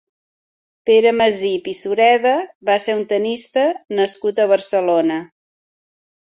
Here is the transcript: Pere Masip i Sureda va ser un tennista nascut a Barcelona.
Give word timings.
Pere 0.89 1.09
Masip 1.17 1.69
i 1.71 1.73
Sureda 1.79 2.31
va 2.69 2.77
ser 2.85 2.95
un 3.01 3.03
tennista 3.13 3.67
nascut 4.01 4.43
a 4.43 4.49
Barcelona. 4.55 5.21